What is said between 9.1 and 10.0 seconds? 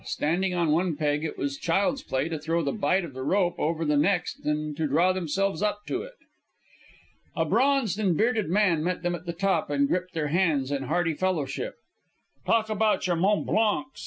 at the top and